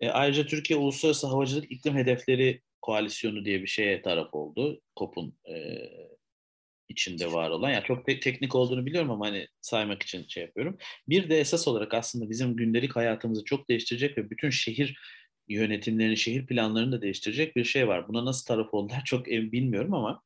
E, 0.00 0.08
ayrıca 0.08 0.46
Türkiye 0.46 0.78
Uluslararası 0.78 1.26
Havacılık 1.26 1.72
İklim 1.72 1.94
Hedefleri 1.96 2.62
Koalisyonu 2.82 3.44
diye 3.44 3.62
bir 3.62 3.66
şeye 3.66 4.02
taraf 4.02 4.34
oldu. 4.34 4.80
COP'un 4.96 5.38
e, 5.48 5.54
içinde 6.88 7.32
var 7.32 7.50
olan. 7.50 7.70
Yani 7.70 7.84
çok 7.84 8.06
te- 8.06 8.20
teknik 8.20 8.54
olduğunu 8.54 8.86
biliyorum 8.86 9.10
ama 9.10 9.26
hani 9.26 9.46
saymak 9.60 10.02
için 10.02 10.26
şey 10.28 10.42
yapıyorum. 10.42 10.78
Bir 11.08 11.30
de 11.30 11.40
esas 11.40 11.68
olarak 11.68 11.94
aslında 11.94 12.30
bizim 12.30 12.56
gündelik 12.56 12.96
hayatımızı 12.96 13.44
çok 13.44 13.68
değiştirecek 13.68 14.18
ve 14.18 14.30
bütün 14.30 14.50
şehir 14.50 14.98
yönetimlerini, 15.50 16.16
şehir 16.16 16.46
planlarını 16.46 16.92
da 16.92 17.02
değiştirecek 17.02 17.56
bir 17.56 17.64
şey 17.64 17.88
var. 17.88 18.08
Buna 18.08 18.24
nasıl 18.24 18.46
taraf 18.46 18.74
oldular 18.74 19.02
çok 19.04 19.26
bilmiyorum 19.26 19.94
ama 19.94 20.22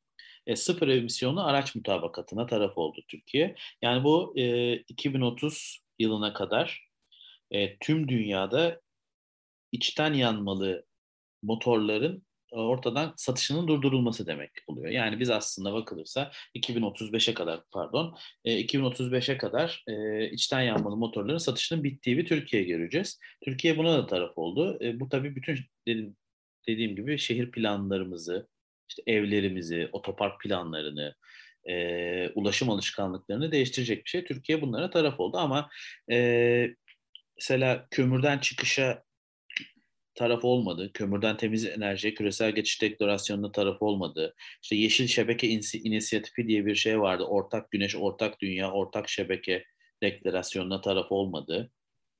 e, 0.47 0.57
sıfır 0.57 0.89
emisyonlu 0.89 1.45
araç 1.45 1.75
mutabakatına 1.75 2.47
taraf 2.47 2.79
oldu 2.79 3.01
Türkiye. 3.09 3.55
Yani 3.83 4.05
bu 4.05 4.35
e, 4.37 4.75
2030 4.77 5.81
yılına 5.99 6.33
kadar 6.33 6.89
e, 7.51 7.79
tüm 7.79 8.09
dünyada 8.09 8.81
içten 9.73 10.13
yanmalı 10.13 10.87
motorların 11.43 12.23
ortadan 12.63 13.13
satışının 13.17 13.69
durdurulması 13.69 14.27
demek 14.27 14.51
oluyor. 14.67 14.89
Yani 14.89 15.21
biz 15.21 15.31
aslında 15.31 15.73
bakılırsa 15.73 16.31
2035'e 16.57 17.35
kadar 17.35 17.61
pardon 17.71 18.17
2035'e 18.47 19.39
kadar 19.39 19.85
e, 19.89 20.25
içten 20.31 20.61
yanmalı 20.61 20.97
motorların 20.97 21.39
satışının 21.39 21.85
bittiği 21.85 22.19
bir 22.19 22.27
Türkiye 22.27 22.65
göreceğiz. 22.65 23.21
Türkiye 23.45 23.79
buna 23.79 23.99
da 23.99 24.07
taraf 24.07 24.39
oldu. 24.39 24.79
E, 24.81 25.01
bu 25.01 25.09
tabii 25.09 25.37
bütün 25.37 25.59
dedim, 25.87 26.17
dediğim 26.69 26.97
gibi 26.97 27.19
şehir 27.19 27.51
planlarımızı, 27.51 28.49
işte 28.89 29.03
evlerimizi, 29.07 29.89
otopark 29.93 30.41
planlarını, 30.41 31.15
e, 31.69 32.29
ulaşım 32.35 32.71
alışkanlıklarını 32.71 33.53
değiştirecek 33.53 34.05
bir 34.05 34.11
şey. 34.11 34.25
Türkiye 34.25 34.63
bunlara 34.63 34.91
taraf 34.91 35.21
oldu 35.21 35.37
ama 35.39 35.71
e, 36.11 36.75
mesela 37.37 37.87
kömürden 37.91 38.39
çıkışa 38.39 39.03
taraf 40.15 40.45
olmadı. 40.45 40.91
Kömürden 40.95 41.37
temiz 41.37 41.65
enerjiye 41.67 42.15
küresel 42.15 42.53
geçiş 42.53 42.83
deklarasyonuna 42.83 43.53
taraf 43.53 43.83
olmadı. 43.83 44.35
İşte 44.63 44.77
Yeşil 44.77 45.07
Şebeke 45.07 45.49
İnisiyatifi 45.85 46.49
diye 46.49 46.67
bir 46.67 46.75
şey 46.75 47.01
vardı. 47.01 47.25
Ortak 47.25 47.71
Güneş, 47.71 47.97
Ortak 47.97 48.41
Dünya, 48.41 48.73
Ortak 48.73 49.09
Şebeke 49.09 49.65
deklarasyonuna 50.03 50.81
taraf 50.81 51.13
olmadı. 51.13 51.71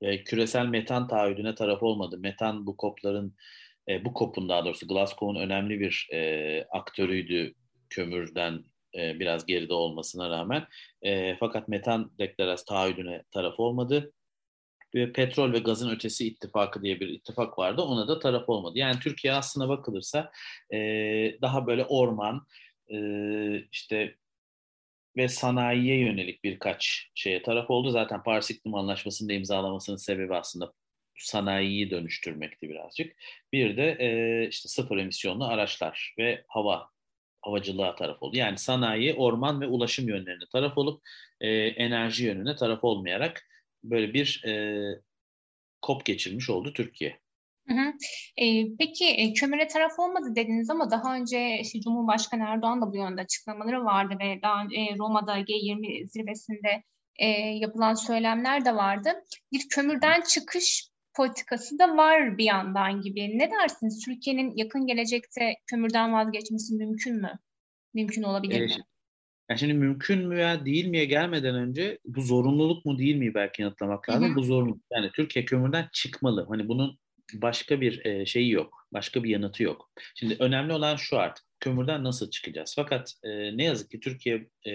E, 0.01 0.25
küresel 0.25 0.67
metan 0.67 1.09
taahhüdüne 1.09 1.55
taraf 1.55 1.83
olmadı. 1.83 2.19
Metan 2.19 2.67
bu 2.67 2.77
kopların 2.77 3.37
e, 3.89 4.05
bu 4.05 4.15
kopun 4.15 4.49
daha 4.49 4.65
doğrusu 4.65 4.89
Glasgow'un 4.89 5.41
önemli 5.41 5.81
bir 5.81 6.09
e, 6.13 6.65
aktörüydü 6.71 7.55
kömürden 7.91 8.65
e, 8.95 9.21
biraz 9.21 9.47
geride 9.47 9.75
olmasına 9.75 10.31
rağmen. 10.31 10.67
E, 11.03 11.37
fakat 11.37 11.69
metan 11.69 12.13
deklarasyon 12.19 12.77
taahhüdüne 12.77 13.23
taraf 13.31 13.61
olmadı 13.61 14.13
petrol 15.13 15.53
ve 15.53 15.59
gazın 15.59 15.91
ötesi 15.91 16.27
ittifakı 16.27 16.83
diye 16.83 17.01
bir 17.01 17.09
ittifak 17.09 17.59
vardı. 17.59 17.83
Ona 17.83 18.09
da 18.09 18.19
taraf 18.19 18.49
olmadı. 18.49 18.79
Yani 18.79 19.01
Türkiye 19.01 19.33
aslına 19.33 19.69
bakılırsa 19.69 20.33
e, 20.73 20.79
daha 21.43 21.67
böyle 21.67 21.85
orman, 21.85 22.47
e, 22.89 22.99
işte 23.73 24.15
ve 25.17 25.29
sanayiye 25.29 25.99
yönelik 25.99 26.45
birkaç 26.45 27.11
şeye 27.15 27.43
taraf 27.43 27.71
oldu. 27.71 27.91
Zaten 27.91 28.23
Paris 28.23 28.51
İklim 28.51 28.75
Anlaşması'nda 28.75 29.33
imzalamasının 29.33 29.97
sebebi 29.97 30.35
aslında 30.35 30.73
sanayiyi 31.19 31.91
dönüştürmekti 31.91 32.69
birazcık. 32.69 33.17
Bir 33.53 33.77
de 33.77 33.97
e, 34.01 34.49
işte 34.49 34.69
sıfır 34.69 34.97
emisyonlu 34.99 35.45
araçlar 35.45 36.15
ve 36.19 36.45
hava 36.49 36.91
havacılığa 37.43 37.95
taraf 37.95 38.23
oldu. 38.23 38.37
Yani 38.37 38.59
sanayi, 38.59 39.15
orman 39.15 39.61
ve 39.61 39.67
ulaşım 39.67 40.09
yönlerine 40.09 40.45
taraf 40.53 40.79
olup 40.79 41.03
e, 41.41 41.49
enerji 41.57 42.25
yönüne 42.25 42.57
taraf 42.57 42.85
olmayarak 42.85 43.47
böyle 43.85 44.15
bir 44.15 44.45
e, 44.47 44.53
kop 45.83 46.05
geçirmiş 46.05 46.51
oldu 46.51 46.73
Türkiye. 46.73 47.19
Hı 47.69 47.75
hı. 47.75 47.93
E, 48.37 48.77
peki 48.79 49.05
e, 49.05 49.33
kömüre 49.33 49.67
taraf 49.67 49.99
olmadı 49.99 50.37
dediniz 50.37 50.71
ama 50.71 50.91
daha 50.91 51.17
önce 51.17 51.59
işte, 51.61 51.81
Cumhurbaşkanı 51.81 52.43
Erdoğan 52.43 52.83
da 52.83 52.93
bu 52.93 52.97
yönde 52.97 53.21
açıklamaları 53.21 53.85
vardı 53.85 54.15
ve 54.21 54.43
daha 54.43 54.65
önce 54.65 54.77
Roma'da 54.99 55.41
G20 55.41 56.09
zirvesinde 56.09 56.83
e, 57.17 57.27
yapılan 57.37 57.95
söylemler 57.95 58.65
de 58.65 58.75
vardı. 58.75 59.09
Bir 59.53 59.69
kömürden 59.69 60.21
çıkış 60.21 60.89
politikası 61.15 61.79
da 61.79 61.97
var 61.97 62.39
bir 62.39 62.45
yandan 62.45 63.01
gibi. 63.01 63.39
Ne 63.39 63.51
dersiniz? 63.51 64.05
Türkiye'nin 64.05 64.57
yakın 64.57 64.87
gelecekte 64.87 65.55
kömürden 65.67 66.13
vazgeçmesi 66.13 66.75
mümkün 66.75 67.21
mü? 67.21 67.39
Mümkün 67.95 68.23
olabilir 68.23 68.61
mi? 68.61 68.85
Yani 69.51 69.61
şimdi 69.61 69.75
mümkün 69.75 70.29
mü 70.29 70.39
ya 70.41 70.65
değil 70.65 70.87
miye 70.87 71.05
gelmeden 71.05 71.55
önce 71.55 71.99
bu 72.05 72.23
zorunluluk 72.23 72.85
mu 72.85 72.99
değil 72.99 73.17
mi 73.17 73.35
belki 73.35 73.63
yanıtlamak 73.63 74.09
lazım. 74.11 74.29
Hı 74.29 74.33
hı. 74.33 74.37
Bu 74.37 74.43
zorunluluk. 74.43 74.83
Yani 74.93 75.11
Türkiye 75.13 75.45
kömürden 75.45 75.89
çıkmalı. 75.93 76.47
Hani 76.49 76.69
bunun 76.69 76.99
başka 77.35 77.81
bir 77.81 78.05
e, 78.05 78.27
şeyi 78.27 78.51
yok. 78.51 78.87
Başka 78.93 79.25
bir 79.25 79.31
yanıtı 79.31 79.63
yok. 79.63 79.91
Şimdi 80.15 80.37
önemli 80.39 80.73
olan 80.73 80.97
şu 80.97 81.19
artık. 81.19 81.45
Kömürden 81.61 82.05
nasıl 82.05 82.31
çıkacağız? 82.31 82.73
Fakat 82.77 83.13
e, 83.23 83.57
ne 83.57 83.65
yazık 83.65 83.91
ki 83.91 84.01
Türkiye 84.01 84.49
e, 84.67 84.73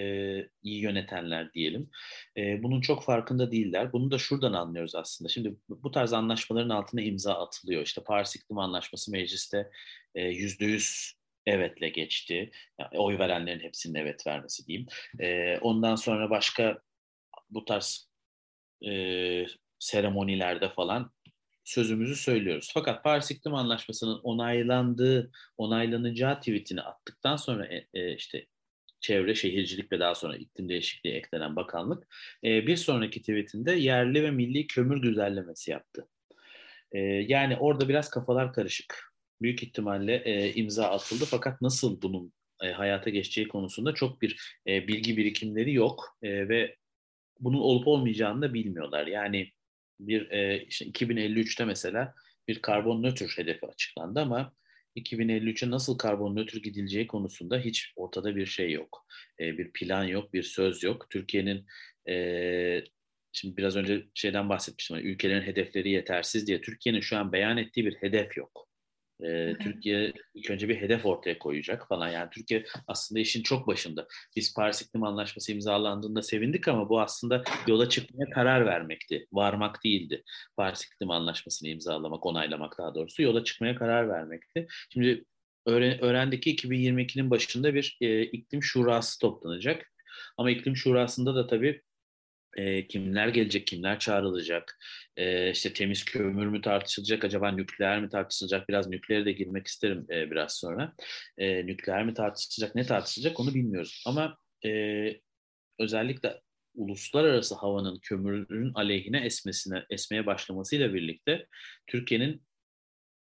iyi 0.62 0.80
yönetenler 0.82 1.52
diyelim. 1.52 1.90
E, 2.36 2.62
bunun 2.62 2.80
çok 2.80 3.04
farkında 3.04 3.52
değiller. 3.52 3.92
Bunu 3.92 4.10
da 4.10 4.18
şuradan 4.18 4.52
anlıyoruz 4.52 4.94
aslında. 4.94 5.28
Şimdi 5.28 5.56
bu 5.68 5.90
tarz 5.90 6.12
anlaşmaların 6.12 6.68
altına 6.68 7.00
imza 7.00 7.34
atılıyor. 7.34 7.82
İşte 7.82 8.02
Paris 8.02 8.36
İklim 8.36 8.58
Anlaşması 8.58 9.10
mecliste 9.10 9.70
yüzde 10.14 10.64
yüz 10.64 11.19
evetle 11.46 11.88
geçti. 11.88 12.50
Yani 12.78 12.98
oy 12.98 13.18
verenlerin 13.18 13.60
hepsinin 13.60 13.94
evet 13.94 14.26
vermesi 14.26 14.66
diyeyim. 14.66 14.86
E, 15.20 15.58
ondan 15.58 15.96
sonra 15.96 16.30
başka 16.30 16.78
bu 17.50 17.64
tarz 17.64 18.10
e, 18.86 19.46
seremonilerde 19.78 20.68
falan 20.68 21.12
sözümüzü 21.64 22.16
söylüyoruz. 22.16 22.70
Fakat 22.74 23.04
Paris 23.04 23.30
İklim 23.30 23.54
Anlaşması'nın 23.54 24.20
onaylandığı, 24.22 25.30
onaylanacağı 25.56 26.38
tweetini 26.38 26.82
attıktan 26.82 27.36
sonra 27.36 27.66
e, 27.66 27.86
e, 27.94 28.14
işte 28.14 28.46
Çevre, 29.00 29.34
Şehircilik 29.34 29.92
ve 29.92 30.00
daha 30.00 30.14
sonra 30.14 30.36
iklim 30.36 30.68
değişikliği 30.68 31.14
eklenen 31.14 31.56
bakanlık 31.56 32.08
e, 32.44 32.66
bir 32.66 32.76
sonraki 32.76 33.20
tweetinde 33.20 33.72
yerli 33.72 34.22
ve 34.22 34.30
milli 34.30 34.66
kömür 34.66 35.02
güzellemesi 35.02 35.70
yaptı. 35.70 36.08
E, 36.92 36.98
yani 37.02 37.56
orada 37.56 37.88
biraz 37.88 38.10
kafalar 38.10 38.52
karışık. 38.52 39.09
Büyük 39.42 39.62
ihtimalle 39.62 40.22
e, 40.24 40.52
imza 40.54 40.90
atıldı 40.90 41.24
fakat 41.24 41.60
nasıl 41.60 42.02
bunun 42.02 42.32
e, 42.62 42.72
hayata 42.72 43.10
geçeceği 43.10 43.48
konusunda 43.48 43.94
çok 43.94 44.22
bir 44.22 44.58
e, 44.66 44.88
bilgi 44.88 45.16
birikimleri 45.16 45.72
yok 45.72 46.18
e, 46.22 46.48
ve 46.48 46.76
bunun 47.40 47.60
olup 47.60 47.88
olmayacağını 47.88 48.42
da 48.42 48.54
bilmiyorlar. 48.54 49.06
Yani 49.06 49.52
bir 50.00 50.30
e, 50.30 50.64
işte 50.64 50.84
2053'te 50.84 51.64
mesela 51.64 52.14
bir 52.48 52.62
karbon 52.62 53.02
nötr 53.02 53.38
hedefi 53.38 53.66
açıklandı 53.66 54.20
ama 54.20 54.52
2053'e 54.96 55.70
nasıl 55.70 55.98
karbon 55.98 56.36
nötr 56.36 56.56
gidileceği 56.56 57.06
konusunda 57.06 57.58
hiç 57.58 57.92
ortada 57.96 58.36
bir 58.36 58.46
şey 58.46 58.72
yok. 58.72 59.06
E, 59.40 59.58
bir 59.58 59.72
plan 59.72 60.04
yok, 60.04 60.34
bir 60.34 60.42
söz 60.42 60.82
yok. 60.82 61.06
Türkiye'nin 61.10 61.66
e, 62.08 62.84
şimdi 63.32 63.56
biraz 63.56 63.76
önce 63.76 64.06
şeyden 64.14 64.48
bahsetmiştim. 64.48 64.96
Yani 64.96 65.06
ülkelerin 65.08 65.42
hedefleri 65.42 65.90
yetersiz 65.90 66.46
diye. 66.46 66.60
Türkiye'nin 66.60 67.00
şu 67.00 67.16
an 67.16 67.32
beyan 67.32 67.56
ettiği 67.56 67.86
bir 67.86 67.94
hedef 67.94 68.36
yok. 68.36 68.69
E, 69.22 69.56
Türkiye 69.60 70.12
ilk 70.34 70.50
önce 70.50 70.68
bir 70.68 70.76
hedef 70.76 71.06
ortaya 71.06 71.38
koyacak 71.38 71.88
falan. 71.88 72.08
Yani 72.08 72.30
Türkiye 72.30 72.64
aslında 72.86 73.20
işin 73.20 73.42
çok 73.42 73.66
başında. 73.66 74.06
Biz 74.36 74.54
Paris 74.54 74.82
İklim 74.82 75.02
Anlaşması 75.02 75.52
imzalandığında 75.52 76.22
sevindik 76.22 76.68
ama 76.68 76.88
bu 76.88 77.00
aslında 77.00 77.44
yola 77.66 77.88
çıkmaya 77.88 78.30
karar 78.30 78.66
vermekti. 78.66 79.26
Varmak 79.32 79.84
değildi. 79.84 80.22
Paris 80.56 80.84
İklim 80.84 81.10
Anlaşması'nı 81.10 81.68
imzalamak, 81.68 82.26
onaylamak 82.26 82.78
daha 82.78 82.94
doğrusu 82.94 83.22
yola 83.22 83.44
çıkmaya 83.44 83.74
karar 83.74 84.08
vermekti. 84.08 84.66
Şimdi 84.92 85.24
öğrendik 85.66 86.42
ki 86.42 86.56
2022'nin 86.56 87.30
başında 87.30 87.74
bir 87.74 87.98
e, 88.00 88.22
iklim 88.22 88.62
şurası 88.62 89.20
toplanacak. 89.20 89.92
Ama 90.36 90.50
iklim 90.50 90.76
şurasında 90.76 91.34
da 91.34 91.46
tabii 91.46 91.82
e, 92.56 92.86
kimler 92.86 93.28
gelecek, 93.28 93.66
kimler 93.66 93.98
çağrılacak, 93.98 94.78
e, 95.16 95.50
işte 95.50 95.72
temiz 95.72 96.04
kömür 96.04 96.46
mü 96.46 96.60
tartışılacak, 96.60 97.24
acaba 97.24 97.50
nükleer 97.50 98.00
mi 98.02 98.08
tartışılacak, 98.08 98.68
biraz 98.68 98.88
nükleere 98.88 99.24
de 99.24 99.32
girmek 99.32 99.66
isterim 99.66 100.06
e, 100.10 100.30
biraz 100.30 100.52
sonra. 100.56 100.92
E, 101.38 101.66
nükleer 101.66 102.04
mi 102.04 102.14
tartışılacak, 102.14 102.74
ne 102.74 102.86
tartışılacak 102.86 103.40
onu 103.40 103.54
bilmiyoruz. 103.54 104.02
Ama 104.06 104.38
e, 104.66 104.70
özellikle 105.78 106.40
uluslararası 106.74 107.54
havanın 107.54 107.98
kömürün 108.02 108.72
aleyhine 108.74 109.24
esmesine, 109.24 109.84
esmeye 109.90 110.26
başlamasıyla 110.26 110.94
birlikte 110.94 111.46
Türkiye'nin 111.86 112.42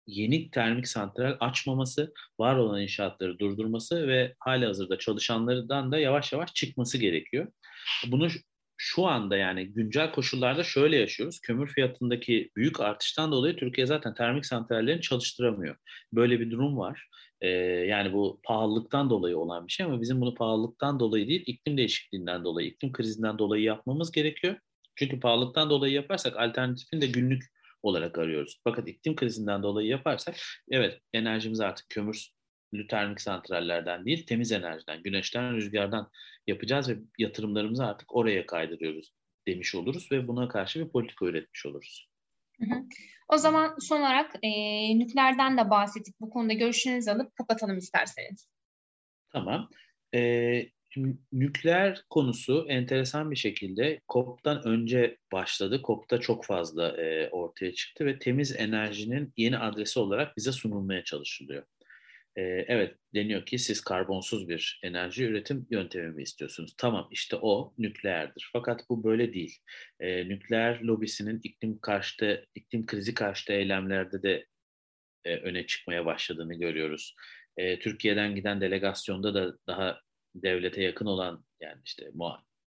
yeni 0.07 0.51
termik 0.51 0.87
santral 0.87 1.37
açmaması, 1.39 2.13
var 2.39 2.55
olan 2.55 2.81
inşaatları 2.81 3.39
durdurması 3.39 4.07
ve 4.07 4.35
hali 4.39 4.65
hazırda 4.65 4.97
çalışanlardan 4.97 5.91
da 5.91 5.99
yavaş 5.99 6.33
yavaş 6.33 6.53
çıkması 6.53 6.97
gerekiyor. 6.97 7.51
Bunu 8.07 8.27
şu 8.85 9.05
anda 9.07 9.37
yani 9.37 9.67
güncel 9.67 10.11
koşullarda 10.11 10.63
şöyle 10.63 10.97
yaşıyoruz. 10.97 11.39
Kömür 11.41 11.67
fiyatındaki 11.67 12.49
büyük 12.55 12.79
artıştan 12.79 13.31
dolayı 13.31 13.55
Türkiye 13.55 13.87
zaten 13.87 14.13
termik 14.13 14.45
santrallerini 14.45 15.01
çalıştıramıyor. 15.01 15.75
Böyle 16.13 16.39
bir 16.39 16.51
durum 16.51 16.77
var. 16.77 17.07
Ee, 17.41 17.47
yani 17.87 18.13
bu 18.13 18.39
pahalılıktan 18.43 19.09
dolayı 19.09 19.37
olan 19.37 19.67
bir 19.67 19.71
şey 19.71 19.85
ama 19.85 20.01
bizim 20.01 20.21
bunu 20.21 20.35
pahalılıktan 20.35 20.99
dolayı 20.99 21.27
değil, 21.27 21.43
iklim 21.45 21.77
değişikliğinden 21.77 22.43
dolayı, 22.43 22.67
iklim 22.67 22.91
krizinden 22.91 23.37
dolayı 23.37 23.63
yapmamız 23.63 24.11
gerekiyor. 24.11 24.55
Çünkü 24.95 25.19
pahalılıktan 25.19 25.69
dolayı 25.69 25.93
yaparsak 25.93 26.37
alternatifini 26.37 27.01
de 27.01 27.07
günlük 27.07 27.43
olarak 27.83 28.17
arıyoruz. 28.17 28.59
Fakat 28.63 28.87
iklim 28.87 29.15
krizinden 29.15 29.63
dolayı 29.63 29.87
yaparsak 29.87 30.35
evet 30.71 30.99
enerjimiz 31.13 31.59
artık 31.59 31.89
kömür 31.89 32.29
termik 32.87 33.21
santrallerden 33.21 34.05
değil, 34.05 34.25
temiz 34.25 34.51
enerjiden, 34.51 35.03
güneşten, 35.03 35.55
rüzgardan 35.55 36.11
yapacağız 36.47 36.89
ve 36.89 36.97
yatırımlarımızı 37.17 37.85
artık 37.85 38.15
oraya 38.15 38.45
kaydırıyoruz 38.45 39.13
demiş 39.47 39.75
oluruz 39.75 40.11
ve 40.11 40.27
buna 40.27 40.47
karşı 40.47 40.79
bir 40.79 40.89
politika 40.89 41.25
üretmiş 41.25 41.65
oluruz. 41.65 42.09
O 43.27 43.37
zaman 43.37 43.75
son 43.79 43.99
olarak 43.99 44.35
e, 44.43 44.49
nükleerden 44.99 45.57
de 45.57 45.69
bahsettik. 45.69 46.15
Bu 46.21 46.29
konuda 46.29 46.53
görüşlerinizi 46.53 47.11
alıp 47.11 47.35
kapatalım 47.35 47.77
isterseniz. 47.77 48.49
Tamam. 49.29 49.69
E, 50.15 50.69
nükleer 51.31 52.03
konusu 52.09 52.65
enteresan 52.69 53.31
bir 53.31 53.35
şekilde 53.35 54.01
COP'tan 54.09 54.67
önce 54.67 55.17
başladı. 55.31 55.81
COP'ta 55.83 56.19
çok 56.19 56.45
fazla 56.45 57.01
e, 57.01 57.29
ortaya 57.29 57.73
çıktı 57.73 58.05
ve 58.05 58.19
temiz 58.19 58.55
enerjinin 58.55 59.33
yeni 59.37 59.57
adresi 59.57 59.99
olarak 59.99 60.37
bize 60.37 60.51
sunulmaya 60.51 61.03
çalışılıyor 61.03 61.63
e, 62.35 62.41
evet 62.41 62.95
deniyor 63.15 63.45
ki 63.45 63.59
siz 63.59 63.81
karbonsuz 63.81 64.49
bir 64.49 64.79
enerji 64.83 65.25
üretim 65.25 65.67
yöntemi 65.71 66.11
mi 66.11 66.23
istiyorsunuz? 66.23 66.75
Tamam 66.77 67.07
işte 67.11 67.35
o 67.35 67.73
nükleerdir. 67.77 68.49
Fakat 68.53 68.81
bu 68.89 69.03
böyle 69.03 69.33
değil. 69.33 69.57
E, 69.99 70.29
nükleer 70.29 70.81
lobisinin 70.81 71.39
iklim 71.43 71.79
karşıtı, 71.79 72.47
iklim 72.55 72.85
krizi 72.85 73.13
karşıtı 73.13 73.53
eylemlerde 73.53 74.23
de 74.23 74.45
e, 75.25 75.35
öne 75.35 75.65
çıkmaya 75.65 76.05
başladığını 76.05 76.53
görüyoruz. 76.53 77.15
E, 77.57 77.79
Türkiye'den 77.79 78.35
giden 78.35 78.61
delegasyonda 78.61 79.33
da 79.33 79.57
daha 79.67 80.01
devlete 80.35 80.83
yakın 80.83 81.05
olan 81.05 81.45
yani 81.61 81.81
işte 81.85 82.09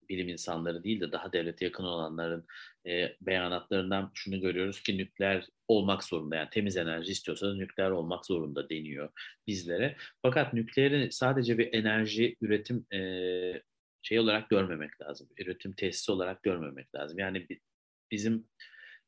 bilim 0.09 0.29
insanları 0.29 0.83
değil 0.83 1.01
de 1.01 1.11
daha 1.11 1.33
devlete 1.33 1.65
yakın 1.65 1.83
olanların 1.83 2.45
e, 2.87 3.15
beyanatlarından 3.21 4.11
şunu 4.13 4.41
görüyoruz 4.41 4.83
ki 4.83 4.97
nükleer 4.97 5.47
olmak 5.67 6.03
zorunda. 6.03 6.35
Yani 6.35 6.49
temiz 6.49 6.77
enerji 6.77 7.11
istiyorsanız 7.11 7.57
nükleer 7.57 7.89
olmak 7.89 8.25
zorunda 8.25 8.69
deniyor 8.69 9.09
bizlere. 9.47 9.95
Fakat 10.21 10.53
nükleeri 10.53 11.11
sadece 11.11 11.57
bir 11.57 11.73
enerji 11.73 12.35
üretim 12.41 12.85
e, 12.93 13.61
şey 14.01 14.19
olarak 14.19 14.49
görmemek 14.49 15.01
lazım. 15.01 15.29
Üretim 15.37 15.73
tesisi 15.73 16.11
olarak 16.11 16.43
görmemek 16.43 16.95
lazım. 16.95 17.19
Yani 17.19 17.47
bizim 18.11 18.47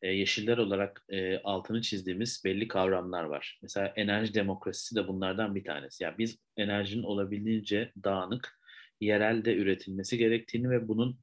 e, 0.02 0.08
yeşiller 0.08 0.58
olarak 0.58 1.06
e, 1.10 1.38
altını 1.38 1.82
çizdiğimiz 1.82 2.42
belli 2.46 2.68
kavramlar 2.68 3.24
var. 3.24 3.60
Mesela 3.62 3.94
enerji 3.96 4.34
demokrasisi 4.34 4.96
de 4.96 5.08
bunlardan 5.08 5.56
bir 5.56 5.64
tanesi. 5.64 6.04
Yani 6.04 6.18
biz 6.18 6.38
enerjinin 6.58 7.04
olabildiğince 7.04 7.92
dağınık, 8.04 8.59
yerelde 9.02 9.56
üretilmesi 9.56 10.18
gerektiğini 10.18 10.70
ve 10.70 10.88
bunun 10.88 11.20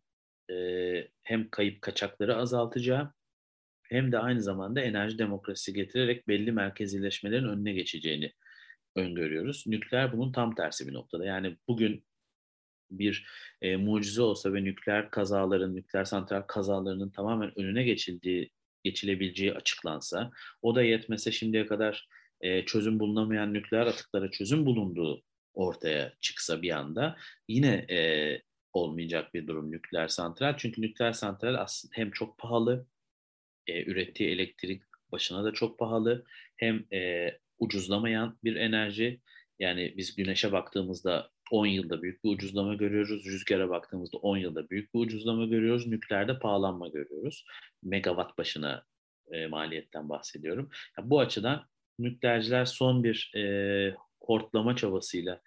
e, 0.50 0.54
hem 1.22 1.50
kayıp 1.50 1.82
kaçakları 1.82 2.36
azaltacağı 2.36 3.12
hem 3.82 4.12
de 4.12 4.18
aynı 4.18 4.42
zamanda 4.42 4.80
enerji 4.80 5.18
demokrasisi 5.18 5.72
getirerek 5.72 6.28
belli 6.28 6.52
merkezileşmelerin 6.52 7.48
önüne 7.48 7.72
geçeceğini 7.72 8.32
öngörüyoruz. 8.96 9.64
Nükleer 9.66 10.12
bunun 10.12 10.32
tam 10.32 10.54
tersi 10.54 10.88
bir 10.88 10.94
noktada. 10.94 11.24
Yani 11.24 11.56
bugün 11.68 12.04
bir 12.90 13.26
e, 13.62 13.76
mucize 13.76 14.22
olsa 14.22 14.54
ve 14.54 14.64
nükleer 14.64 15.10
kazaların, 15.10 15.76
nükleer 15.76 16.04
santral 16.04 16.42
kazalarının 16.42 17.10
tamamen 17.10 17.58
önüne 17.58 17.84
geçildiği, 17.84 18.50
geçilebileceği 18.84 19.54
açıklansa, 19.54 20.30
o 20.62 20.74
da 20.74 20.82
yetmese 20.82 21.32
şimdiye 21.32 21.66
kadar 21.66 22.08
e, 22.40 22.64
çözüm 22.64 23.00
bulunamayan 23.00 23.54
nükleer 23.54 23.86
atıklara 23.86 24.30
çözüm 24.30 24.66
bulunduğu 24.66 25.22
ortaya 25.56 26.12
çıksa 26.20 26.62
bir 26.62 26.70
anda 26.70 27.16
yine 27.48 27.74
e, 27.74 27.98
olmayacak 28.72 29.34
bir 29.34 29.46
durum 29.46 29.72
nükleer 29.72 30.08
santral. 30.08 30.54
Çünkü 30.56 30.82
nükleer 30.82 31.12
santral 31.12 31.54
aslında 31.54 31.92
hem 31.96 32.10
çok 32.10 32.38
pahalı, 32.38 32.86
e, 33.66 33.84
ürettiği 33.84 34.30
elektrik 34.30 34.82
başına 35.12 35.44
da 35.44 35.52
çok 35.52 35.78
pahalı, 35.78 36.24
hem 36.56 36.84
e, 36.92 37.30
ucuzlamayan 37.58 38.38
bir 38.44 38.56
enerji. 38.56 39.20
Yani 39.58 39.94
biz 39.96 40.16
güneşe 40.16 40.52
baktığımızda 40.52 41.30
10 41.50 41.66
yılda 41.66 42.02
büyük 42.02 42.24
bir 42.24 42.28
ucuzlama 42.30 42.74
görüyoruz. 42.74 43.26
Rüzgara 43.26 43.68
baktığımızda 43.70 44.18
10 44.18 44.36
yılda 44.36 44.70
büyük 44.70 44.94
bir 44.94 44.98
ucuzlama 45.00 45.44
görüyoruz. 45.46 45.86
Nükleerde 45.86 46.38
pahalanma 46.38 46.88
görüyoruz. 46.88 47.44
Megawatt 47.82 48.38
başına 48.38 48.84
e, 49.30 49.46
maliyetten 49.46 50.08
bahsediyorum. 50.08 50.70
Yani 50.98 51.10
bu 51.10 51.20
açıdan 51.20 51.66
nükleerciler 51.98 52.64
son 52.64 53.04
bir 53.04 53.32
e, 53.36 53.96
hortlama 54.26 54.76
çabasıyla 54.76 55.40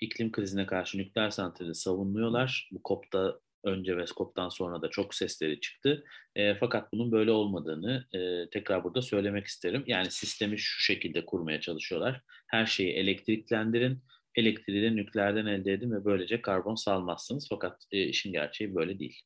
iklim 0.00 0.32
krizine 0.32 0.66
karşı 0.66 0.98
nükleer 0.98 1.30
santrali 1.30 1.74
savunuyorlar. 1.74 2.68
Bu 2.72 2.80
COP'ta 2.88 3.40
önce 3.64 3.96
ve 3.96 4.04
COP'tan 4.06 4.48
sonra 4.48 4.82
da 4.82 4.90
çok 4.90 5.14
sesleri 5.14 5.60
çıktı. 5.60 6.04
E, 6.36 6.54
fakat 6.54 6.92
bunun 6.92 7.12
böyle 7.12 7.30
olmadığını 7.30 8.06
e, 8.12 8.50
tekrar 8.50 8.84
burada 8.84 9.02
söylemek 9.02 9.46
isterim. 9.46 9.84
Yani 9.86 10.10
sistemi 10.10 10.58
şu 10.58 10.82
şekilde 10.82 11.24
kurmaya 11.24 11.60
çalışıyorlar. 11.60 12.20
Her 12.46 12.66
şeyi 12.66 12.92
elektriklendirin, 12.92 14.02
elektriği 14.34 14.82
de 14.82 14.96
nükleerden 14.96 15.46
elde 15.46 15.72
edin 15.72 15.90
ve 15.90 16.04
böylece 16.04 16.42
karbon 16.42 16.74
salmazsınız. 16.74 17.46
Fakat 17.48 17.82
e, 17.92 18.04
işin 18.04 18.32
gerçeği 18.32 18.74
böyle 18.74 18.98
değil. 18.98 19.20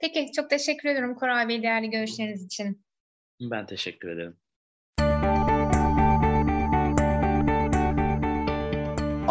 Peki 0.00 0.32
çok 0.36 0.50
teşekkür 0.50 0.88
ederim 0.88 1.14
Koray 1.14 1.48
Bey 1.48 1.62
değerli 1.62 1.90
görüşleriniz 1.90 2.44
için. 2.44 2.84
Ben 3.40 3.66
teşekkür 3.66 4.08
ederim. 4.08 4.36